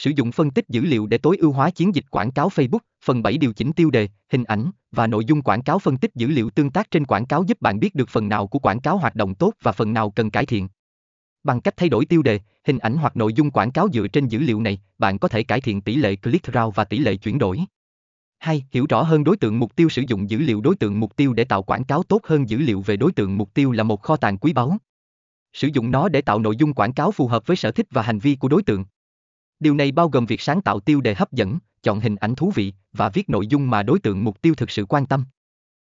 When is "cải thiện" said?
10.30-10.68, 15.42-15.80